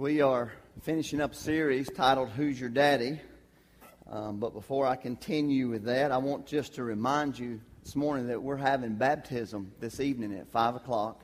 [0.00, 0.50] We are
[0.80, 3.20] finishing up a series titled Who's Your Daddy?
[4.10, 8.28] Um, but before I continue with that, I want just to remind you this morning
[8.28, 11.22] that we're having baptism this evening at 5 o'clock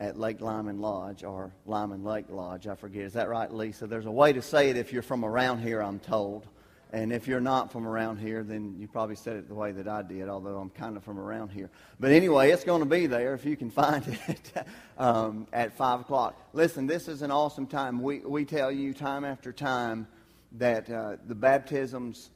[0.00, 2.66] at Lake Lyman Lodge or Lyman Lake Lodge.
[2.66, 3.02] I forget.
[3.02, 3.86] Is that right, Lisa?
[3.86, 6.46] There's a way to say it if you're from around here, I'm told.
[6.90, 9.86] And if you're not from around here, then you probably said it the way that
[9.86, 11.68] I did, although I'm kind of from around here.
[12.00, 14.66] But anyway, it's going to be there if you can find it
[14.96, 16.40] um, at 5 o'clock.
[16.54, 18.00] Listen, this is an awesome time.
[18.00, 20.06] We, we tell you time after time
[20.52, 22.30] that uh, the baptisms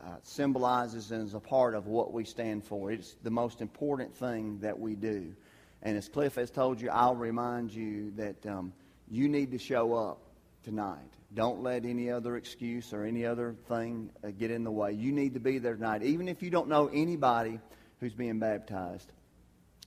[0.00, 2.92] uh, symbolizes and is a part of what we stand for.
[2.92, 5.34] It's the most important thing that we do.
[5.82, 8.72] And as Cliff has told you, I'll remind you that um,
[9.10, 10.20] you need to show up
[10.62, 11.17] tonight.
[11.34, 14.92] Don't let any other excuse or any other thing uh, get in the way.
[14.92, 16.02] You need to be there tonight.
[16.02, 17.60] Even if you don't know anybody
[18.00, 19.12] who's being baptized,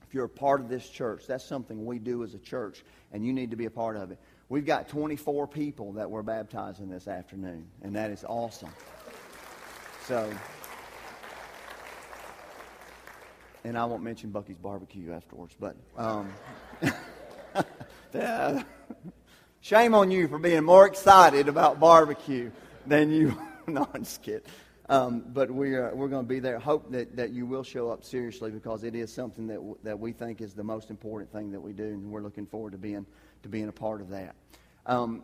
[0.06, 3.26] if you're a part of this church, that's something we do as a church, and
[3.26, 4.18] you need to be a part of it.
[4.48, 8.68] We've got 24 people that we're baptizing this afternoon, and that is awesome.
[10.06, 10.30] So,
[13.64, 16.32] and I won't mention Bucky's barbecue afterwards, but um,
[18.14, 18.62] yeah.
[19.64, 22.50] Shame on you for being more excited about barbecue
[22.84, 23.40] than you.
[23.68, 24.42] no, I'm just kidding.
[24.88, 26.58] Um, but we are, we're going to be there.
[26.58, 29.96] Hope that, that you will show up seriously because it is something that, w- that
[29.96, 32.78] we think is the most important thing that we do, and we're looking forward to
[32.78, 33.06] being,
[33.44, 34.34] to being a part of that.
[34.84, 35.22] Um,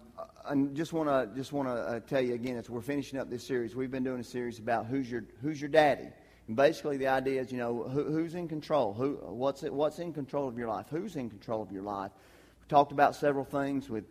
[0.48, 3.28] I just want to just want to uh, tell you again, as we're finishing up
[3.28, 6.10] this series, we've been doing a series about who's your who's your daddy,
[6.46, 9.98] and basically the idea is, you know, who, who's in control, who what's it, what's
[9.98, 12.12] in control of your life, who's in control of your life.
[12.60, 14.04] We talked about several things with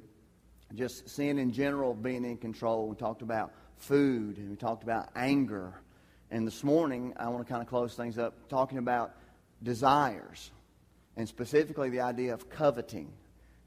[0.75, 2.87] just sin in general being in control.
[2.87, 5.73] We talked about food and we talked about anger.
[6.29, 9.13] And this morning, I want to kind of close things up talking about
[9.63, 10.51] desires
[11.15, 13.11] and specifically the idea of coveting.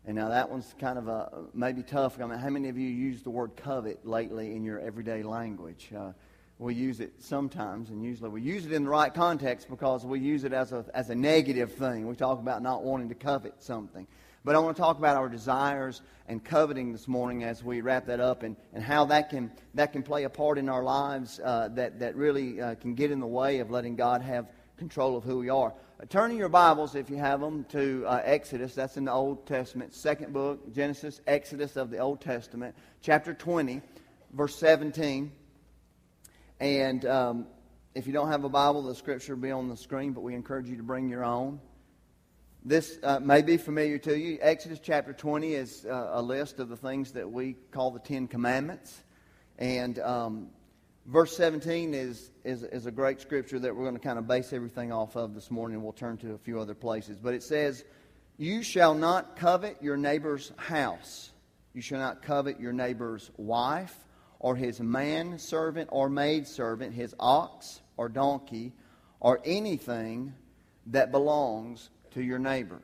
[0.07, 2.21] And now that one's kind of a, maybe tough.
[2.21, 5.91] I mean, how many of you use the word covet lately in your everyday language?
[5.97, 6.13] Uh,
[6.59, 10.21] we use it sometimes, and usually we use it in the right context because we
[10.21, 12.07] use it as a, as a negative thing.
[12.07, 14.07] We talk about not wanting to covet something.
[14.43, 18.07] But I want to talk about our desires and coveting this morning as we wrap
[18.07, 21.39] that up and, and how that can, that can play a part in our lives
[21.45, 24.47] uh, that, that really uh, can get in the way of letting God have
[24.79, 25.75] control of who we are.
[26.01, 28.75] Uh, turn in your Bibles, if you have them, to uh, Exodus.
[28.75, 33.83] That's in the Old Testament, second book, Genesis, Exodus of the Old Testament, chapter 20,
[34.33, 35.33] verse 17.
[36.61, 37.47] And um,
[37.95, 40.35] if you don't have a Bible, the scripture will be on the screen, but we
[40.35, 41.61] encourage you to bring your own.
[42.63, 44.39] This uh, may be familiar to you.
[44.43, 48.29] Exodus chapter 20 is uh, a list of the things that we call the Ten
[48.29, 49.03] Commandments.
[49.59, 50.49] And um,
[51.07, 54.53] verse 17 is, is, is a great scripture that we're going to kind of base
[54.53, 55.83] everything off of this morning.
[55.83, 57.17] We'll turn to a few other places.
[57.19, 57.83] But it says,
[58.37, 61.33] You shall not covet your neighbor's house.
[61.73, 63.97] You shall not covet your neighbor's wife,
[64.39, 68.75] or his man servant or maid servant, his ox or donkey,
[69.19, 70.35] or anything
[70.89, 72.81] that belongs to your neighbor.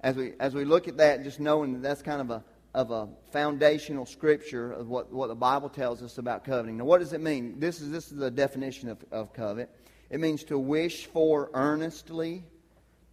[0.00, 2.44] As we, as we look at that, just knowing that that's kind of a,
[2.74, 6.76] of a foundational scripture of what, what the Bible tells us about coveting.
[6.76, 7.58] Now, what does it mean?
[7.58, 9.70] This is, this is the definition of, of covet.
[10.10, 12.44] It means to wish for earnestly,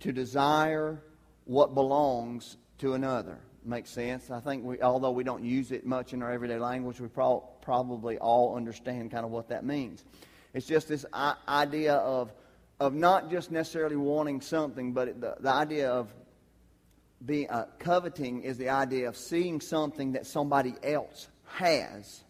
[0.02, 1.02] to desire
[1.46, 3.38] what belongs to another.
[3.64, 4.32] Makes sense?
[4.32, 7.44] I think we, although we don't use it much in our everyday language, we pro-
[7.62, 10.04] probably all understand kind of what that means.
[10.54, 12.34] It's just this I- idea of
[12.82, 16.12] of not just necessarily wanting something, but the, the idea of
[17.24, 22.24] being uh, coveting is the idea of seeing something that somebody else has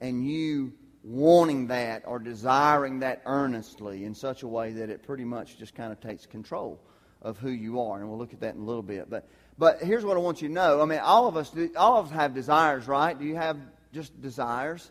[0.00, 5.26] and you wanting that or desiring that earnestly in such a way that it pretty
[5.26, 6.80] much just kind of takes control
[7.20, 8.00] of who you are.
[8.00, 9.10] And we'll look at that in a little bit.
[9.10, 9.28] But
[9.58, 10.80] but here's what i want you to know.
[10.80, 13.18] I mean all of us all of us have desires right?
[13.18, 13.58] Do you have
[13.92, 14.90] just desires?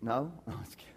[0.00, 0.32] No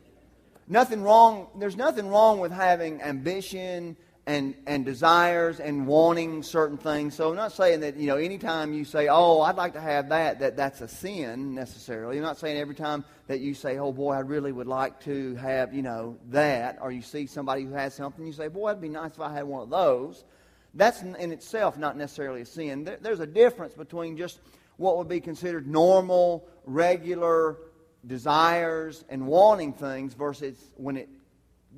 [0.67, 3.97] nothing wrong, there's nothing wrong with having ambition
[4.27, 7.15] and, and desires and wanting certain things.
[7.15, 10.09] So I'm not saying that, you know, anytime you say, oh, I'd like to have
[10.09, 12.17] that, that that's a sin necessarily.
[12.17, 15.35] I'm not saying every time that you say, oh, boy, I really would like to
[15.35, 18.81] have, you know, that, or you see somebody who has something, you say, boy, it'd
[18.81, 20.25] be nice if I had one of those.
[20.73, 22.83] That's in itself not necessarily a sin.
[22.83, 24.41] There, there's a difference between just
[24.75, 27.57] what would be considered normal, regular,
[28.07, 31.09] desires and wanting things versus when it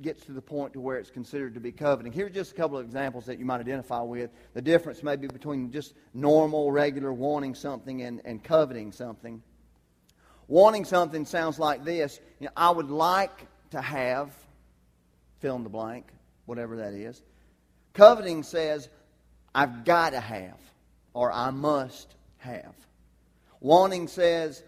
[0.00, 2.12] gets to the point to where it's considered to be coveting.
[2.12, 4.30] Here's just a couple of examples that you might identify with.
[4.54, 9.42] The difference maybe between just normal, regular wanting something and, and coveting something.
[10.48, 12.20] Wanting something sounds like this.
[12.38, 14.32] You know, I would like to have,
[15.40, 16.06] fill in the blank,
[16.46, 17.22] whatever that is.
[17.92, 18.88] Coveting says,
[19.54, 20.58] I've got to have,
[21.12, 22.74] or I must have.
[23.60, 24.62] Wanting says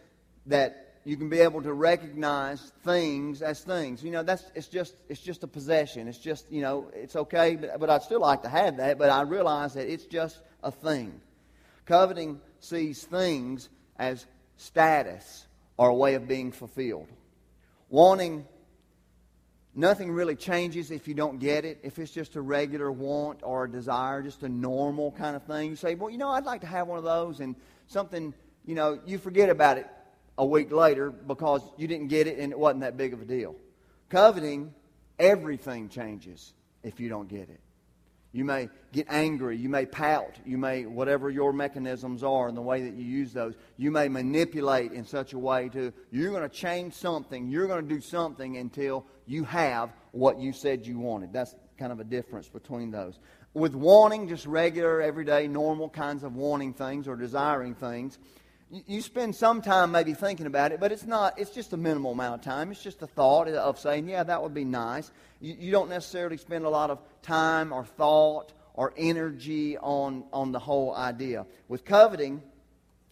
[0.46, 4.02] that you can be able to recognize things as things.
[4.04, 6.06] You know, that's it's just it's just a possession.
[6.08, 8.98] It's just you know it's okay, but, but I'd still like to have that.
[8.98, 11.20] But I realize that it's just a thing.
[11.86, 13.68] Coveting sees things
[13.98, 14.24] as
[14.56, 15.46] status
[15.76, 17.08] or a way of being fulfilled.
[17.88, 18.46] Wanting
[19.74, 21.78] Nothing really changes if you don't get it.
[21.82, 25.70] If it's just a regular want or a desire, just a normal kind of thing.
[25.70, 27.56] You say, well, you know, I'd like to have one of those, and
[27.86, 28.34] something,
[28.66, 29.86] you know, you forget about it
[30.38, 33.24] a week later because you didn't get it and it wasn't that big of a
[33.24, 33.54] deal.
[34.08, 34.72] Coveting,
[35.18, 37.60] everything changes if you don't get it.
[38.34, 39.58] You may get angry.
[39.58, 40.38] You may pout.
[40.46, 44.08] You may, whatever your mechanisms are and the way that you use those, you may
[44.08, 47.48] manipulate in such a way to, you're going to change something.
[47.48, 51.32] You're going to do something until you have what you said you wanted.
[51.32, 53.18] That's kind of a difference between those.
[53.52, 58.18] With wanting, just regular, everyday, normal kinds of wanting things or desiring things,
[58.86, 62.12] you spend some time maybe thinking about it, but it's not, it's just a minimal
[62.12, 62.70] amount of time.
[62.70, 65.10] It's just a thought of saying, yeah, that would be nice.
[65.40, 70.52] You, you don't necessarily spend a lot of time or thought or energy on, on
[70.52, 71.44] the whole idea.
[71.68, 72.42] With coveting,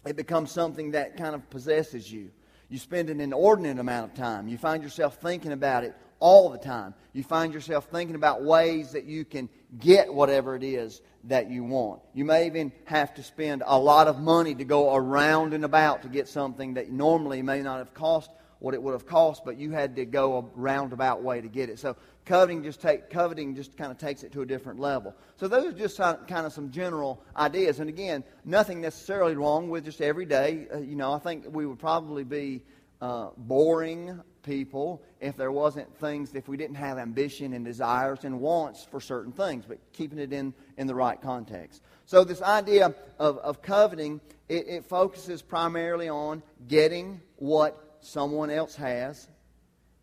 [0.07, 2.31] it becomes something that kind of possesses you.
[2.71, 4.49] You spend an inordinate amount of time.
[4.49, 6.94] You find yourself thinking about it all the time.
[7.12, 11.64] You find yourself thinking about ways that you can get whatever it is that you
[11.64, 12.00] want.
[12.14, 16.02] You may even have to spend a lot of money to go around and about
[16.02, 18.31] to get something that normally may not have cost
[18.61, 21.70] what it would have cost, but you had to go a roundabout way to get
[21.70, 21.78] it.
[21.78, 21.96] So
[22.26, 25.14] coveting just take coveting just kind of takes it to a different level.
[25.37, 27.81] So those are just kind of some general ideas.
[27.81, 30.69] And again, nothing necessarily wrong with just every day.
[30.72, 32.62] Uh, you know, I think we would probably be
[33.00, 38.41] uh, boring people if there wasn't things, if we didn't have ambition and desires and
[38.41, 41.83] wants for certain things, but keeping it in, in the right context.
[42.07, 48.75] So, this idea of, of coveting, it, it focuses primarily on getting what someone else
[48.77, 49.29] has,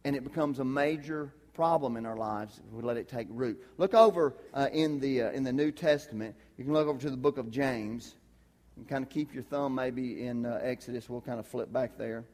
[0.03, 3.61] and it becomes a major problem in our lives if we let it take root.
[3.77, 6.35] Look over uh, in, the, uh, in the New Testament.
[6.57, 8.15] You can look over to the book of James
[8.77, 11.09] and kind of keep your thumb maybe in uh, Exodus.
[11.09, 12.25] We'll kind of flip back there.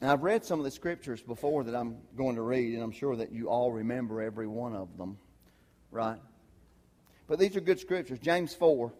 [0.00, 2.92] Now, I've read some of the scriptures before that I'm going to read, and I'm
[2.92, 5.18] sure that you all remember every one of them,
[5.90, 6.18] right?
[7.28, 8.18] But these are good scriptures.
[8.18, 8.92] James 4,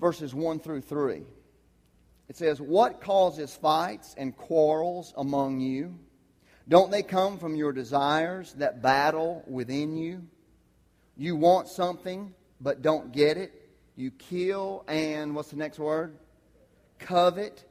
[0.00, 1.22] verses 1 through 3.
[2.28, 5.98] It says, What causes fights and quarrels among you?
[6.68, 10.22] Don't they come from your desires that battle within you?
[11.16, 13.52] You want something, but don't get it.
[13.96, 16.16] You kill and, what's the next word?
[17.00, 17.64] Covet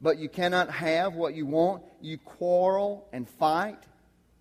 [0.00, 1.82] but you cannot have what you want.
[2.00, 3.78] You quarrel and fight.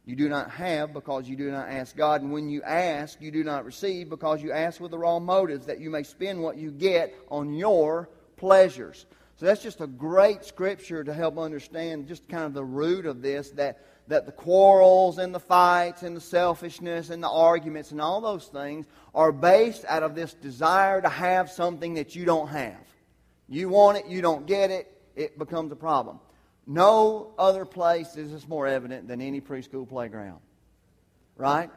[0.05, 2.21] You do not have because you do not ask God.
[2.21, 5.65] And when you ask, you do not receive because you ask with the wrong motives
[5.65, 9.07] that you may spend what you get on your pleasures.
[9.37, 13.21] So that's just a great scripture to help understand just kind of the root of
[13.21, 17.99] this that, that the quarrels and the fights and the selfishness and the arguments and
[17.99, 22.47] all those things are based out of this desire to have something that you don't
[22.47, 22.77] have.
[23.49, 26.19] You want it, you don't get it, it becomes a problem.
[26.67, 30.39] No other place is this more evident than any preschool playground.
[31.37, 31.69] Right?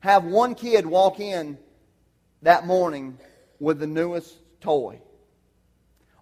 [0.00, 1.58] Have one kid walk in
[2.42, 3.18] that morning
[3.60, 5.00] with the newest toy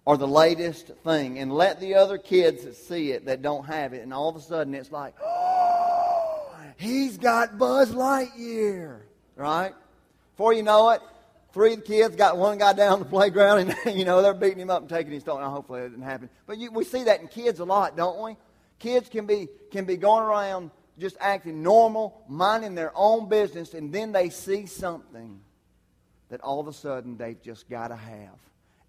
[0.05, 4.03] or the latest thing and let the other kids see it that don't have it,
[4.03, 6.47] and all of a sudden it's like, oh,
[6.77, 9.01] he's got Buzz Lightyear.
[9.35, 9.73] Right?
[10.35, 11.01] Before you know it,
[11.55, 14.59] three of the kids got one guy down the playground and you know they're beating
[14.59, 15.39] him up and taking his toy.
[15.39, 16.29] Now, hopefully that didn't happen.
[16.45, 18.35] But you, we see that in kids a lot, don't we?
[18.77, 20.69] Kids can be can be going around
[20.99, 25.39] just acting normal, minding their own business, and then they see something
[26.29, 28.37] that all of a sudden they've just got to have,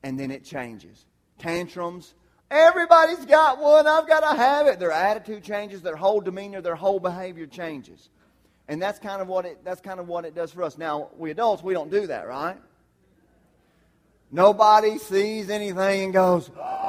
[0.02, 1.06] and then it changes.
[1.38, 2.14] Tantrums.
[2.50, 3.86] Everybody's got one.
[3.86, 4.80] I've got to have it.
[4.80, 5.82] Their attitude changes.
[5.82, 6.60] Their whole demeanor.
[6.60, 8.08] Their whole behavior changes.
[8.68, 10.76] And that's kind of what it, that's kind of what it does for us.
[10.76, 12.56] Now, we adults, we don't do that, right?
[14.32, 16.86] Nobody sees anything and goes, oh.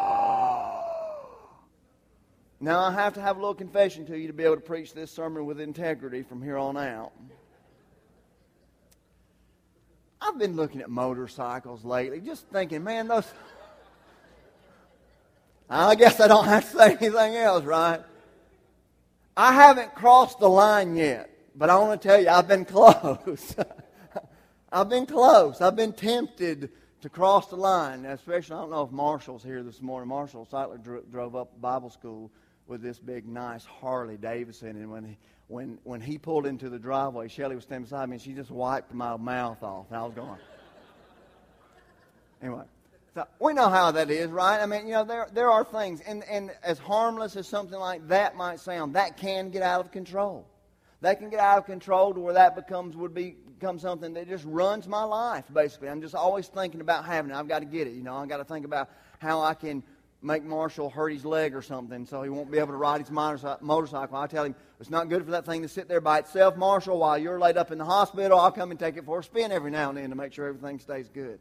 [2.60, 4.94] Now, I have to have a little confession to you to be able to preach
[4.94, 7.12] this sermon with integrity from here on out.
[10.20, 13.32] I've been looking at motorcycles lately, just thinking, man, those.
[15.70, 18.02] I guess I don't have to say anything else, right?
[19.36, 21.30] I haven't crossed the line yet.
[21.58, 23.56] But I want to tell you, I've been close.
[24.72, 25.60] I've been close.
[25.60, 26.70] I've been tempted
[27.02, 28.06] to cross the line.
[28.06, 30.08] Especially, I don't know if Marshall's here this morning.
[30.08, 32.32] Marshall Seitler dro- drove up Bible school
[32.68, 36.78] with this big, nice Harley Davidson, and when he, when when he pulled into the
[36.78, 39.88] driveway, Shelly was standing beside me, and she just wiped my mouth off.
[39.90, 40.38] And I was going.
[42.42, 42.64] Anyway.
[43.16, 44.62] So we know how that is, right?
[44.62, 48.08] I mean, you know, there, there are things, and, and as harmless as something like
[48.10, 50.46] that might sound, that can get out of control.
[51.02, 54.28] That can get out of control to where that becomes would be, become something that
[54.28, 55.90] just runs my life, basically.
[55.90, 57.36] I'm just always thinking about having it.
[57.36, 58.16] I've got to get it, you know.
[58.16, 58.90] I've got to think about
[59.20, 59.84] how I can
[60.24, 63.12] make Marshall hurt his leg or something so he won't be able to ride his
[63.12, 64.18] motorcycle.
[64.18, 66.98] I tell him, it's not good for that thing to sit there by itself, Marshall,
[66.98, 68.40] while you're laid up in the hospital.
[68.40, 70.48] I'll come and take it for a spin every now and then to make sure
[70.48, 71.40] everything stays good.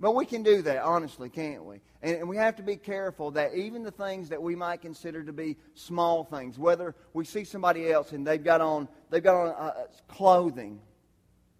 [0.00, 1.80] But we can do that, honestly, can't we?
[2.02, 5.32] And, we have to be careful that even the things that we might consider to
[5.32, 9.48] be small things, whether we see somebody else and they've got on, they've got on
[9.48, 10.80] uh, uh clothing,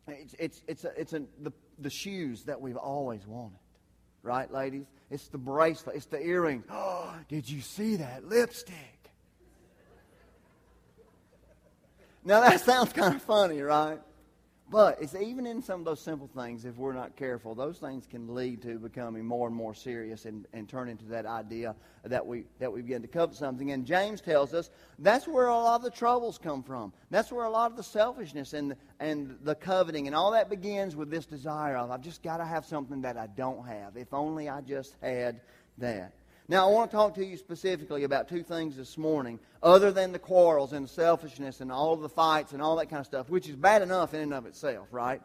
[0.09, 3.59] it's, it's, it's, a, it's a, the, the shoes that we've always wanted.
[4.23, 4.87] Right, ladies?
[5.11, 6.65] It's the bracelet, it's the earrings.
[6.71, 8.75] Oh, did you see that lipstick?
[12.25, 13.99] Now that sounds kind of funny, right?
[14.71, 18.07] But it's even in some of those simple things, if we're not careful, those things
[18.07, 21.75] can lead to becoming more and more serious and, and turn into that idea
[22.05, 23.73] that we, that we begin to covet something.
[23.73, 26.93] And James tells us that's where a lot of the troubles come from.
[27.11, 30.95] That's where a lot of the selfishness and, and the coveting and all that begins
[30.95, 33.97] with this desire of, I've just got to have something that I don't have.
[33.97, 35.41] If only I just had
[35.79, 36.13] that.
[36.51, 40.11] Now, I want to talk to you specifically about two things this morning, other than
[40.11, 43.49] the quarrels and selfishness and all the fights and all that kind of stuff, which
[43.49, 45.23] is bad enough in and of itself, right?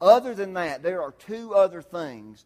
[0.00, 2.44] Other than that, there are two other things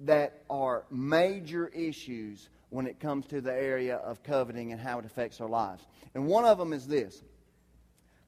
[0.00, 5.04] that are major issues when it comes to the area of coveting and how it
[5.04, 5.84] affects our lives.
[6.14, 7.22] And one of them is this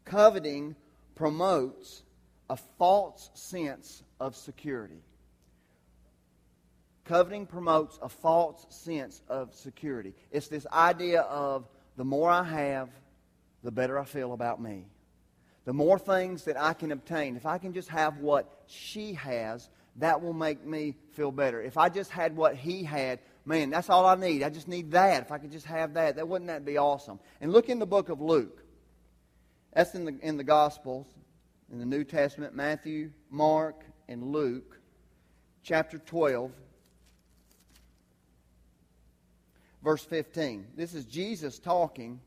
[0.04, 0.76] coveting
[1.14, 2.02] promotes
[2.50, 5.00] a false sense of security.
[7.08, 10.12] Coveting promotes a false sense of security.
[10.30, 12.90] It's this idea of the more I have,
[13.64, 14.84] the better I feel about me.
[15.64, 19.70] The more things that I can obtain, if I can just have what she has,
[19.96, 21.62] that will make me feel better.
[21.62, 24.42] If I just had what he had, man, that's all I need.
[24.42, 25.22] I just need that.
[25.22, 27.20] If I could just have that, that wouldn't that be awesome?
[27.40, 28.62] And look in the book of Luke.
[29.72, 31.06] That's in the in the Gospels,
[31.72, 34.78] in the New Testament, Matthew, Mark, and Luke,
[35.62, 36.52] chapter 12
[39.82, 40.66] verse 15.
[40.76, 42.20] This is Jesus talking,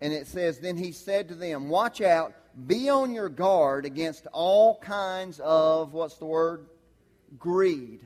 [0.00, 2.34] and it says, Then he said to them, Watch out,
[2.66, 6.66] be on your guard against all kinds of, what's the word?
[7.38, 8.00] Greed.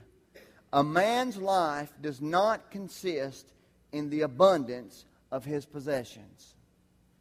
[0.72, 3.52] A man's life does not consist
[3.92, 6.54] in the abundance of his possessions.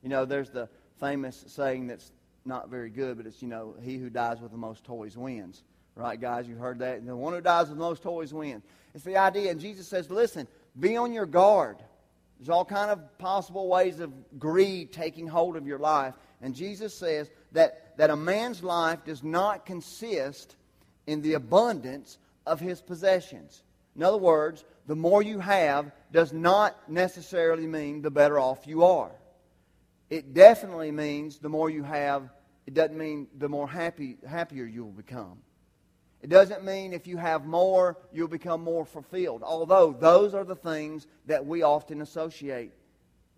[0.01, 0.67] You know, there's the
[0.99, 2.11] famous saying that's
[2.45, 5.63] not very good, but it's, you know, he who dies with the most toys wins.
[5.95, 6.47] Right, guys?
[6.47, 6.97] You heard that?
[6.97, 8.63] And the one who dies with the most toys wins.
[8.95, 9.51] It's the idea.
[9.51, 10.47] And Jesus says, listen,
[10.79, 11.77] be on your guard.
[12.37, 16.15] There's all kind of possible ways of greed taking hold of your life.
[16.41, 20.55] And Jesus says that, that a man's life does not consist
[21.07, 23.63] in the abundance of his possessions.
[23.95, 28.83] In other words, the more you have does not necessarily mean the better off you
[28.83, 29.11] are.
[30.09, 32.29] It definitely means the more you have,
[32.67, 35.42] it doesn't mean the more happy, happier you will become.
[36.23, 39.43] It doesn't mean if you have more, you'll become more fulfilled.
[39.43, 42.71] Although those are the things that we often associate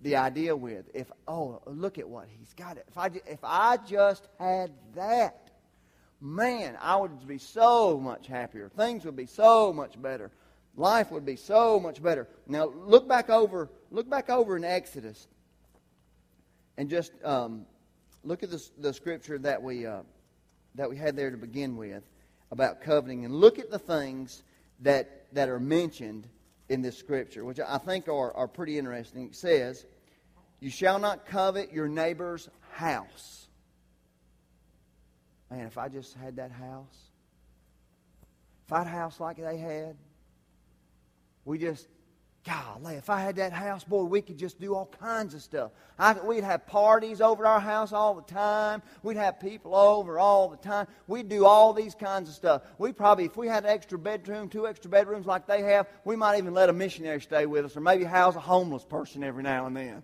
[0.02, 0.86] the idea with.
[0.94, 2.78] If, oh, look at what he's got.
[2.78, 5.50] If I, if I just had that,
[6.22, 8.70] man, I would be so much happier.
[8.70, 10.30] Things would be so much better.
[10.78, 12.28] Life would be so much better.
[12.46, 15.28] Now, look back over, look back over in Exodus
[16.78, 17.66] and just um,
[18.24, 20.02] look at the, the scripture that we, uh,
[20.76, 22.04] that we had there to begin with
[22.56, 24.42] about coveting and look at the things
[24.80, 26.26] that, that are mentioned
[26.70, 29.26] in this scripture, which I think are, are pretty interesting.
[29.26, 29.86] It says,
[30.62, 33.50] You shall not covet your neighbor's house.
[35.52, 37.12] Man, if I just had that house,
[38.66, 39.98] if I had a house like they had,
[41.44, 41.88] we just
[42.46, 45.72] golly, if I had that house, boy, we could just do all kinds of stuff.
[45.98, 48.82] I, we'd have parties over our house all the time.
[49.02, 50.88] We'd have people over all the time.
[51.08, 52.62] We'd do all these kinds of stuff.
[52.78, 56.16] We probably, if we had an extra bedroom, two extra bedrooms like they have, we
[56.16, 59.44] might even let a missionary stay with us or maybe house a homeless person every
[59.44, 60.04] now and then.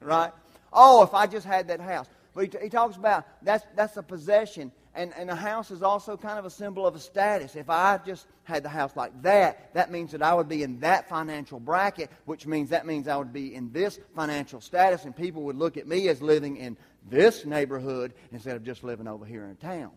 [0.00, 0.32] Right?
[0.72, 2.06] Oh, if I just had that house.
[2.34, 6.16] But he, he talks about that's, that's a possession and, and a house is also
[6.16, 7.54] kind of a symbol of a status.
[7.54, 10.80] If I just had the house like that, that means that I would be in
[10.80, 15.16] that financial bracket, which means that means I would be in this financial status, and
[15.16, 16.76] people would look at me as living in
[17.08, 19.92] this neighborhood instead of just living over here in town.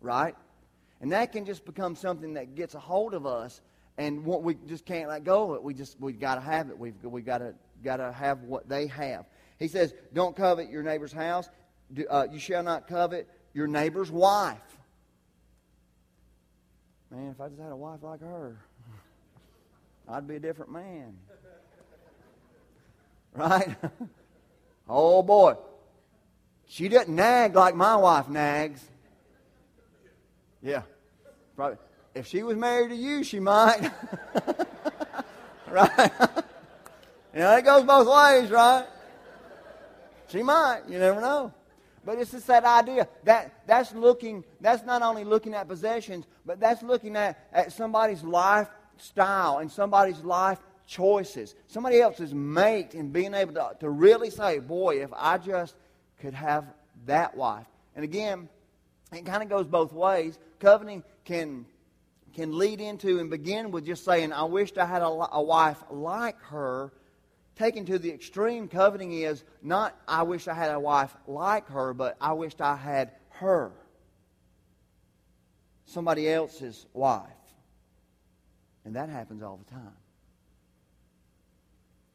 [0.00, 0.34] Right?
[1.02, 3.60] And that can just become something that gets a hold of us,
[3.98, 5.62] and what we just can't let go of it.
[5.62, 6.78] We just we've got to have it.
[6.78, 9.26] We've we got to got to have what they have.
[9.58, 11.50] He says, "Don't covet your neighbor's house.
[12.08, 14.58] Uh, you shall not covet your neighbor's wife.
[17.10, 18.58] Man, if I just had a wife like her,
[20.08, 21.16] I'd be a different man.
[23.34, 23.76] Right?
[24.88, 25.56] oh boy.
[26.64, 28.82] She didn't nag like my wife nags.
[30.62, 30.80] Yeah.
[31.54, 31.76] Probably.
[32.14, 33.90] If she was married to you, she might.
[35.68, 36.10] right?
[37.34, 38.86] you know, it goes both ways, right?
[40.28, 40.84] She might.
[40.88, 41.52] You never know.
[42.06, 44.44] But it's just that idea that that's looking.
[44.60, 50.20] That's not only looking at possessions, but that's looking at, at somebody's lifestyle and somebody's
[50.20, 51.56] life choices.
[51.66, 55.74] Somebody else's mate and being able to, to really say, boy, if I just
[56.20, 56.64] could have
[57.06, 57.66] that wife.
[57.96, 58.48] And again,
[59.12, 60.38] it kind of goes both ways.
[60.60, 61.66] Coveting can
[62.34, 65.82] can lead into and begin with just saying, I wished I had a, a wife
[65.90, 66.92] like her.
[67.56, 71.94] Taken to the extreme, coveting is not, I wish I had a wife like her,
[71.94, 73.72] but I wished I had her.
[75.86, 77.30] Somebody else's wife.
[78.84, 79.96] And that happens all the time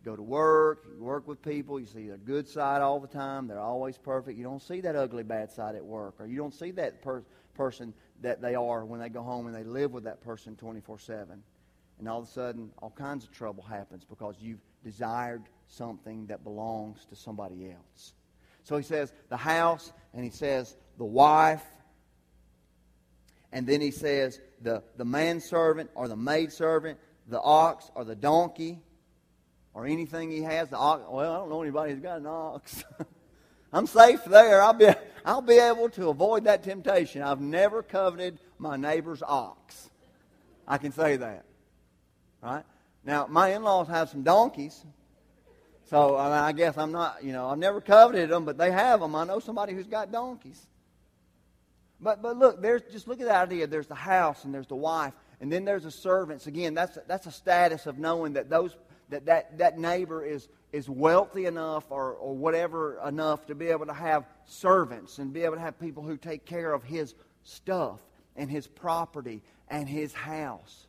[0.03, 3.48] go to work, you work with people, you see their good side all the time.
[3.48, 4.38] They're always perfect.
[4.38, 7.24] You don't see that ugly bad side at work, or you don't see that per-
[7.53, 11.00] person that they are when they go home and they live with that person 24
[11.00, 11.43] 7.
[12.00, 16.43] And all of a sudden, all kinds of trouble happens because you've desired something that
[16.43, 18.13] belongs to somebody else.
[18.63, 21.63] So he says the house, and he says the wife,
[23.51, 28.79] and then he says the, the manservant or the maidservant, the ox or the donkey,
[29.73, 30.69] or anything he has.
[30.69, 32.83] The ox, well, I don't know anybody who's got an ox.
[33.73, 34.61] I'm safe there.
[34.61, 34.89] I'll be,
[35.23, 37.21] I'll be able to avoid that temptation.
[37.21, 39.89] I've never coveted my neighbor's ox.
[40.67, 41.45] I can say that.
[42.41, 42.63] Right?
[43.03, 44.86] Now, my in laws have some donkeys.
[45.89, 48.72] So I, mean, I guess I'm not, you know, I've never coveted them, but they
[48.72, 49.15] have them.
[49.15, 50.67] I know somebody who's got donkeys.
[52.00, 53.67] But, but look, there's, just look at that idea.
[53.67, 56.48] There's the house and there's the wife, and then there's the servants.
[56.48, 58.75] Again, that's, that's a status of knowing that those
[59.12, 63.85] that that, that neighbor is, is wealthy enough or, or whatever enough to be able
[63.85, 68.00] to have servants and be able to have people who take care of his stuff
[68.35, 70.87] and his property and his house.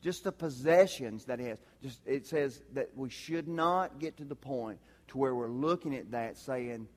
[0.00, 1.58] Just the possessions that he has.
[1.82, 5.94] Just, it says that we should not get to the point to where we're looking
[5.94, 6.88] at that saying,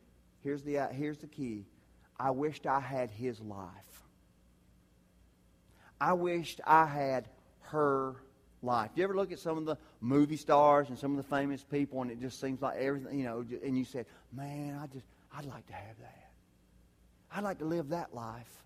[0.43, 1.65] here's the, here's the key.
[2.19, 3.69] I wished I had his life.
[5.99, 7.27] I wished I had
[7.61, 8.15] her
[8.61, 8.91] life.
[8.95, 12.01] You ever look at some of the movie stars and some of the famous people,
[12.01, 15.45] and it just seems like everything, you know, and you said, man, I just, I'd
[15.45, 16.31] like to have that.
[17.33, 18.63] I'd like to live that life.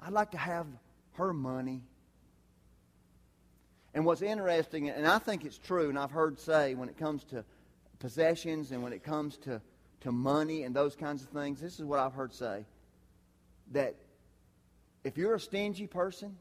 [0.00, 0.66] I'd like to have
[1.12, 1.82] her money.
[3.94, 7.24] And what's interesting, and I think it's true, and I've heard say when it comes
[7.24, 7.44] to
[8.00, 9.60] possessions and when it comes to,
[10.00, 12.64] to money and those kinds of things, this is what I've heard say
[13.72, 13.94] that
[15.04, 16.36] if you're a stingy person,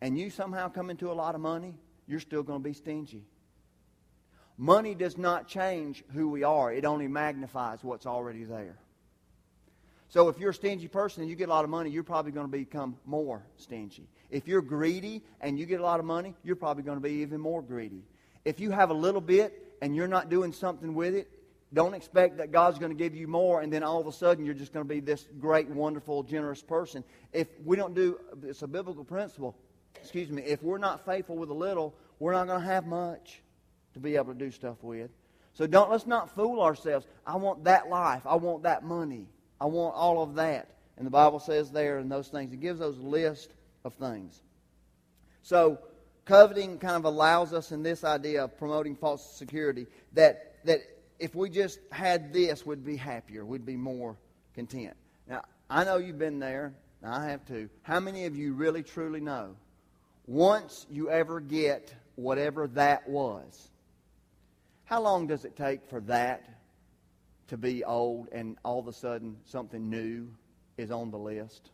[0.00, 1.74] and you somehow come into a lot of money,
[2.06, 3.24] you're still going to be stingy.
[4.58, 8.76] Money does not change who we are, it only magnifies what's already there.
[10.14, 12.30] So if you're a stingy person and you get a lot of money, you're probably
[12.30, 14.06] going to become more stingy.
[14.30, 17.14] If you're greedy and you get a lot of money, you're probably going to be
[17.14, 18.04] even more greedy.
[18.44, 21.28] If you have a little bit and you're not doing something with it,
[21.72, 24.44] don't expect that God's going to give you more and then all of a sudden
[24.44, 27.02] you're just going to be this great, wonderful, generous person.
[27.32, 29.56] If we don't do, it's a biblical principle
[29.96, 33.42] excuse me, if we're not faithful with a little, we're not going to have much
[33.94, 35.10] to be able to do stuff with.
[35.54, 37.04] So don't let's not fool ourselves.
[37.26, 38.22] I want that life.
[38.24, 39.26] I want that money.
[39.60, 40.68] I want all of that.
[40.96, 43.52] And the Bible says there and those things, it gives those list
[43.84, 44.40] of things.
[45.42, 45.78] So
[46.24, 50.80] coveting kind of allows us in this idea of promoting false security that that
[51.18, 53.44] if we just had this, we'd be happier.
[53.44, 54.16] We'd be more
[54.54, 54.94] content.
[55.28, 56.72] Now, I know you've been there.
[57.02, 57.68] I have too.
[57.82, 59.54] How many of you really truly know
[60.26, 63.68] once you ever get whatever that was,
[64.84, 66.48] how long does it take for that
[67.48, 70.28] to be old and all of a sudden something new
[70.76, 71.70] is on the list?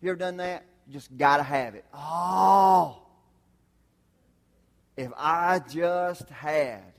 [0.00, 0.64] You ever done that?
[0.86, 1.84] You just got to have it.
[1.92, 3.02] Oh,
[4.96, 6.92] if I just had.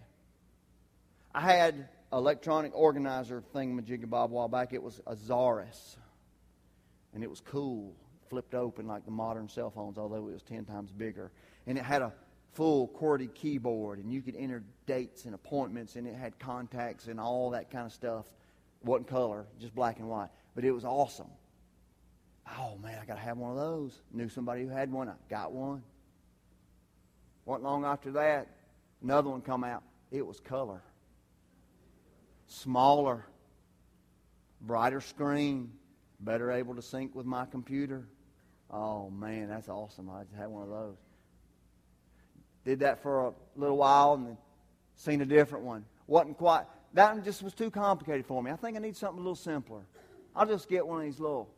[1.33, 4.73] I had electronic organizer thingamajiggabob a while back.
[4.73, 5.97] It was a Zaurus,
[7.13, 7.93] and it was cool
[8.29, 11.31] flipped open like the modern cell phones, although it was 10 times bigger.
[11.65, 12.13] And it had a
[12.53, 17.19] full QWERTY keyboard, and you could enter dates and appointments, and it had contacts and
[17.19, 18.25] all that kind of stuff.
[18.81, 20.29] It wasn't color, just black and white.
[20.55, 21.29] But it was awesome.
[22.57, 24.01] Oh, man, I got to have one of those.
[24.11, 25.09] Knew somebody who had one.
[25.09, 25.83] I got one.
[27.45, 28.47] Wasn't long after that,
[29.01, 29.83] another one come out.
[30.11, 30.81] It was color.
[32.47, 33.25] Smaller,
[34.61, 35.71] brighter screen,
[36.19, 38.07] better able to sync with my computer.
[38.69, 40.09] Oh, man, that's awesome.
[40.09, 40.97] I just had one of those.
[42.67, 44.37] Did that for a little while and then
[44.97, 45.85] seen a different one.
[46.05, 48.51] Wasn't quite, that one just was too complicated for me.
[48.51, 49.83] I think I need something a little simpler.
[50.35, 51.49] I'll just get one of these little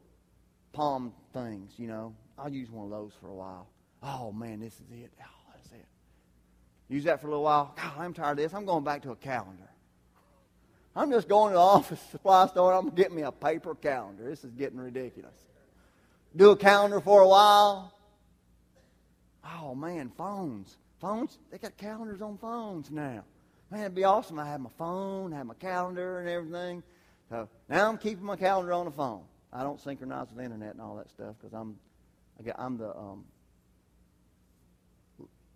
[0.71, 2.13] palm things, you know.
[2.37, 3.67] I'll use one of those for a while.
[4.03, 5.11] Oh, man, this is it.
[5.19, 5.87] Oh, that's it.
[6.89, 7.73] Use that for a little while.
[7.75, 8.53] God, I'm tired of this.
[8.53, 9.71] I'm going back to a calendar.
[10.95, 12.71] I'm just going to the office supply store.
[12.71, 14.25] I'm getting me a paper calendar.
[14.29, 15.33] This is getting ridiculous.
[16.35, 17.95] Do a calendar for a while.
[19.43, 20.77] Oh, man, phones.
[20.99, 23.23] Phones, they got calendars on phones now.
[23.71, 24.39] Man, it'd be awesome.
[24.39, 26.83] I have my phone, have my calendar and everything.
[27.29, 29.23] So now I'm keeping my calendar on the phone.
[29.53, 31.77] I don't synchronize with the internet and all that stuff because I'm,
[32.57, 33.25] I'm the um,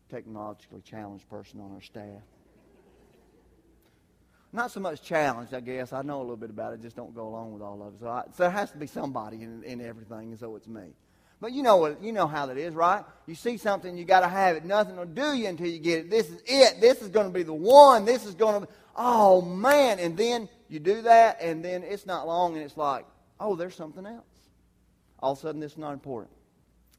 [0.09, 2.21] technologically challenged person on our staff.
[4.51, 5.91] Not so much challenged, I guess.
[5.93, 7.99] I know a little bit about it, just don't go along with all of it.
[7.99, 10.93] So, I, so there has to be somebody in, in everything, and so it's me.
[11.43, 13.03] But you know what you know how that is, right?
[13.25, 14.63] You see something, you got to have it.
[14.63, 16.09] Nothing will do you until you get it.
[16.09, 16.79] This is it.
[16.79, 18.05] This is going to be the one.
[18.05, 19.99] This is going to oh man.
[19.99, 23.05] And then you do that, and then it's not long, and it's like,
[23.41, 24.23] oh, there's something else.
[25.19, 26.31] All of a sudden, this is not important.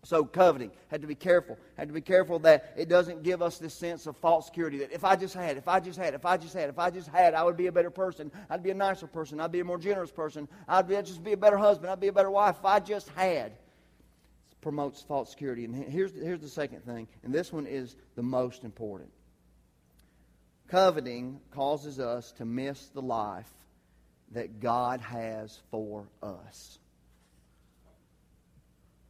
[0.02, 1.56] So coveting had to be careful.
[1.78, 4.92] Had to be careful that it doesn't give us this sense of false security that
[4.92, 7.08] if I just had, if I just had, if I just had, if I just
[7.08, 8.30] had, I would be a better person.
[8.50, 9.40] I'd be a nicer person.
[9.40, 10.48] I'd be a more generous person.
[10.68, 11.90] I'd, be, I'd just be a better husband.
[11.90, 13.52] I'd be a better wife if I just had
[14.64, 15.66] promotes false security.
[15.66, 19.10] And here's, here's the second thing, and this one is the most important.
[20.68, 23.52] Coveting causes us to miss the life
[24.32, 26.78] that God has for us.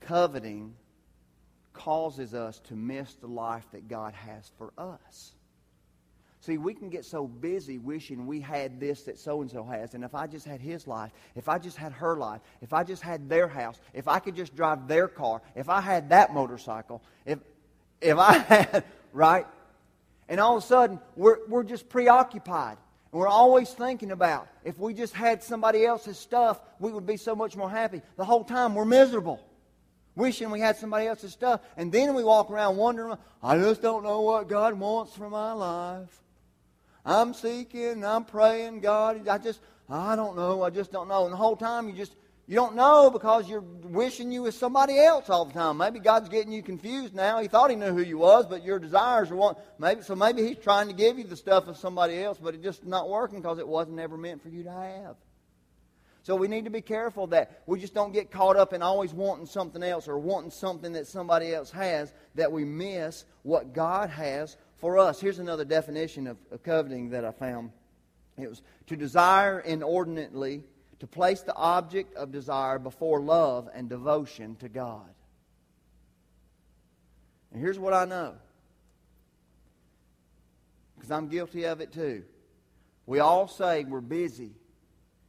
[0.01, 0.75] Coveting
[1.73, 5.33] causes us to miss the life that God has for us.
[6.45, 9.95] See, we can get so busy wishing we had this that so and so has.
[9.95, 12.85] And if I just had his life, if I just had her life, if I
[12.85, 16.35] just had their house, if I could just drive their car, if I had that
[16.35, 17.39] motorcycle, if,
[18.03, 19.47] if I had, right?
[20.29, 22.77] And all of a sudden, we're, we're just preoccupied.
[23.11, 27.17] And we're always thinking about if we just had somebody else's stuff, we would be
[27.17, 28.03] so much more happy.
[28.19, 29.41] The whole time, we're miserable
[30.15, 31.63] wishing we had somebody else's stuff.
[31.79, 35.53] And then we walk around wondering, I just don't know what God wants for my
[35.53, 36.21] life.
[37.05, 41.25] I'm seeking, I'm praying, God, I just, I don't know, I just don't know.
[41.25, 42.14] And the whole time you just,
[42.47, 45.79] you don't know because you're wishing you was somebody else all the time.
[45.79, 47.40] Maybe God's getting you confused now.
[47.40, 49.55] He thought he knew who you was, but your desires are one.
[49.79, 50.14] Maybe so.
[50.14, 53.09] Maybe he's trying to give you the stuff of somebody else, but it's just not
[53.09, 55.17] working because it wasn't ever meant for you to have.
[56.23, 59.12] So we need to be careful that we just don't get caught up in always
[59.12, 64.09] wanting something else or wanting something that somebody else has that we miss what God
[64.09, 65.18] has for us.
[65.18, 67.70] Here's another definition of, of coveting that I found.
[68.37, 70.62] It was to desire inordinately,
[70.99, 75.09] to place the object of desire before love and devotion to God.
[77.51, 78.35] And here's what I know,
[80.97, 82.25] because I'm guilty of it too.
[83.07, 84.51] We all say we're busy.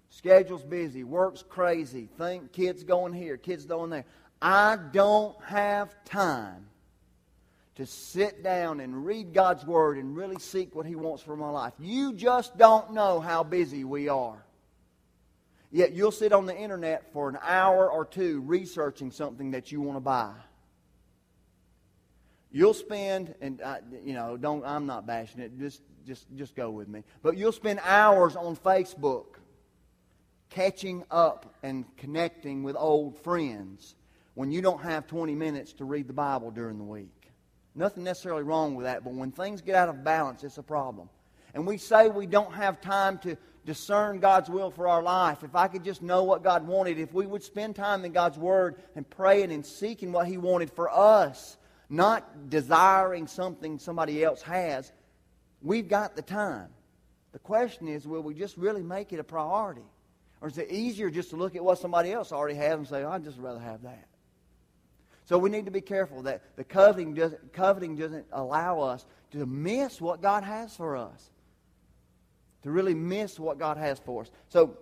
[0.10, 4.06] Schedule's busy, work's crazy, think kids going here, kids going there.
[4.42, 6.66] I don't have time
[7.76, 11.50] to sit down and read God's Word and really seek what He wants for my
[11.50, 11.74] life.
[11.80, 14.44] You just don't know how busy we are.
[15.72, 19.82] Yet you'll sit on the internet for an hour or two researching something that you
[19.82, 20.34] want to buy.
[22.50, 24.64] You'll spend, and I, you know, don't.
[24.64, 25.60] I'm not bashing it.
[25.60, 27.04] Just, just, just go with me.
[27.22, 29.26] But you'll spend hours on Facebook,
[30.50, 33.96] catching up and connecting with old friends
[34.36, 37.25] when you don't have 20 minutes to read the Bible during the week.
[37.76, 41.10] Nothing necessarily wrong with that, but when things get out of balance, it's a problem.
[41.54, 45.44] And we say we don't have time to discern God's will for our life.
[45.44, 48.38] If I could just know what God wanted, if we would spend time in God's
[48.38, 51.58] Word and praying and seeking what He wanted for us,
[51.90, 54.92] not desiring something somebody else has,
[55.62, 56.70] we've got the time.
[57.34, 59.86] The question is, will we just really make it a priority?
[60.42, 63.04] Or is it easier just to look at what somebody else already has and say,
[63.04, 64.08] I'd just rather have that?
[65.26, 69.46] So we need to be careful that the coveting doesn't, coveting doesn't allow us to
[69.46, 71.32] miss what God has for us.
[72.64, 74.32] To really miss what God has for us.
[74.50, 74.78] So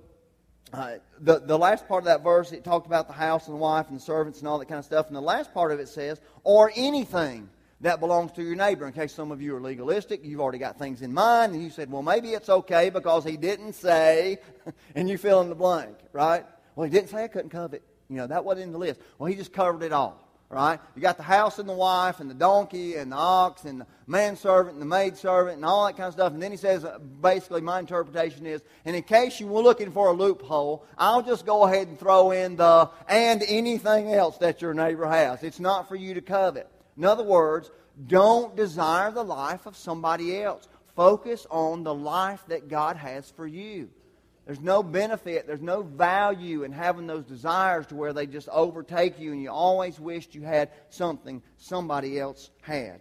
[0.74, 3.60] uh, the, the last part of that verse, it talked about the house and the
[3.60, 5.08] wife and the servants and all that kind of stuff.
[5.08, 7.50] And the last part of it says, or anything
[7.82, 8.88] that belongs to your neighbor.
[8.88, 11.70] In case some of you are legalistic, you've already got things in mind, and you
[11.70, 14.38] said, well, maybe it's okay because he didn't say,
[14.96, 16.46] and you fill in the blank, right?
[16.76, 17.84] Well, he didn't say I couldn't covet.
[18.10, 19.02] You know, that wasn't in the list.
[19.18, 20.23] Well, he just covered it all
[20.54, 20.80] right?
[20.96, 23.88] You got the house and the wife and the donkey and the ox and the
[24.08, 26.34] manservant and the maidservant and all that kind of stuff.
[26.34, 29.92] And then he says, uh, basically, my interpretation is, and in case you were looking
[29.92, 34.62] for a loophole, I'll just go ahead and throw in the and anything else that
[34.62, 35.44] your neighbor has.
[35.44, 36.70] It's not for you to covet.
[36.98, 37.72] In other words,
[38.08, 40.68] don't desire the life of somebody else.
[40.96, 43.90] Focus on the life that God has for you.
[44.46, 49.18] There's no benefit, there's no value in having those desires to where they just overtake
[49.20, 53.00] you and you always wished you had something somebody else had.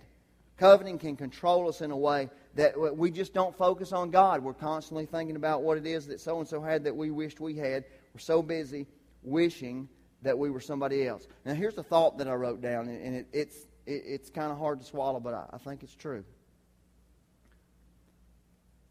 [0.57, 4.45] Coveting can control us in a way that we just don't focus on God.
[4.45, 7.41] We're constantly thinking about what it is that so and so had that we wished
[7.41, 7.85] we had.
[8.15, 8.87] We're so busy
[9.23, 9.89] wishing
[10.23, 11.27] that we were somebody else.
[11.45, 14.59] Now, here's a thought that I wrote down, and it, it's, it, it's kind of
[14.59, 16.25] hard to swallow, but I, I think it's true.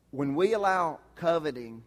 [0.09, 1.83] When we allow coveting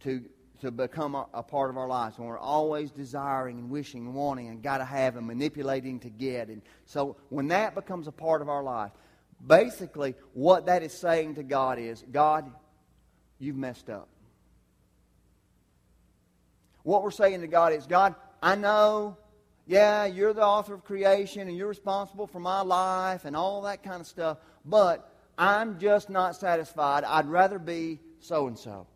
[0.00, 0.22] to,
[0.60, 2.18] to become a, a, part of our lives.
[2.18, 6.10] When we're always desiring and wishing and wanting and got to have and manipulating to
[6.10, 6.48] get.
[6.48, 8.92] And so when that becomes a part of our life,
[9.44, 12.50] basically what that is saying to God is, God,
[13.38, 14.08] you've messed up.
[16.82, 19.16] What we're saying to God is, God, I know,
[19.66, 23.82] yeah, you're the author of creation and you're responsible for my life and all that
[23.82, 27.04] kind of stuff, but I'm just not satisfied.
[27.04, 28.86] I'd rather be so and so.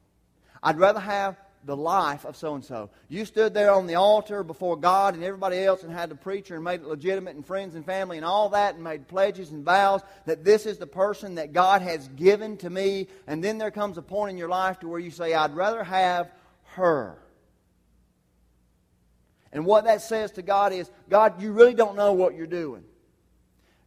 [0.62, 2.90] I'd rather have the life of so and so.
[3.09, 6.57] You stood there on the altar before God and everybody else and had the preacher
[6.57, 9.64] and made it legitimate and friends and family and all that and made pledges and
[9.64, 13.09] vows that this is the person that God has given to me.
[13.27, 15.85] And then there comes a point in your life to where you say, I'd rather
[15.85, 16.31] have
[16.75, 17.16] her.
[19.53, 22.85] And what that says to God is, God, you really don't know what you're doing.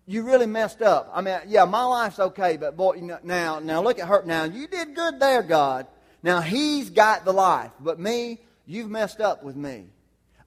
[0.07, 1.09] You really messed up.
[1.11, 4.23] I mean, yeah, my life's okay, but boy, you know, now, now look at her.
[4.23, 5.87] Now, you did good there, God.
[6.25, 9.85] Now he's got the life, but me, you've messed up with me.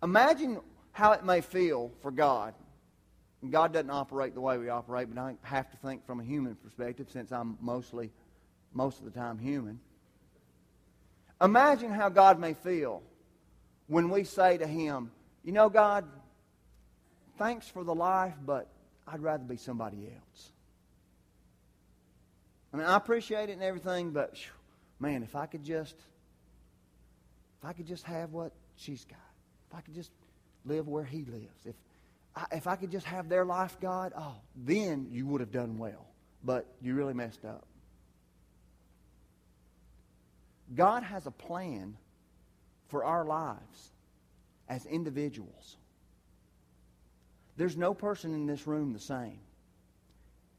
[0.02, 0.58] Imagine
[0.90, 2.54] how it may feel for God.
[3.48, 6.56] God doesn't operate the way we operate, but I have to think from a human
[6.56, 8.10] perspective since I'm mostly,
[8.74, 9.78] most of the time, human.
[11.40, 13.00] Imagine how God may feel
[13.86, 15.12] when we say to Him,
[15.44, 16.04] You know, God,
[17.38, 18.66] thanks for the life, but
[19.06, 20.50] I'd rather be somebody else.
[22.74, 24.34] I mean, I appreciate it and everything, but
[25.00, 25.94] man, if I could just,
[27.60, 29.18] if I could just have what she's got,
[29.70, 30.10] if I could just
[30.64, 31.74] live where he lives, if
[32.34, 35.78] I, if I could just have their life, God, oh, then you would have done
[35.78, 36.06] well.
[36.44, 37.66] But you really messed up.
[40.74, 41.96] God has a plan
[42.88, 43.92] for our lives
[44.68, 45.76] as individuals.
[47.56, 49.40] There's no person in this room the same.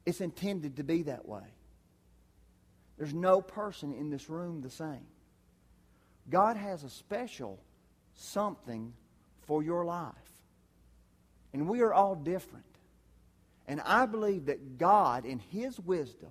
[0.05, 1.43] It's intended to be that way.
[2.99, 5.07] There's no person in this room the same.
[6.29, 7.57] God has a special
[8.13, 8.93] something
[9.47, 10.13] for your life.
[11.53, 12.65] And we are all different.
[13.67, 16.29] And I believe that God, in His wisdom,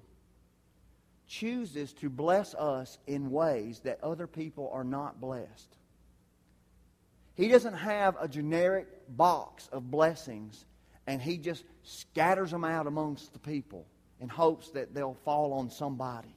[1.26, 5.76] chooses to bless us in ways that other people are not blessed.
[7.34, 10.66] He doesn't have a generic box of blessings
[11.06, 13.86] and He just scatters them out amongst the people
[14.20, 16.34] in hopes that they'll fall on somebody.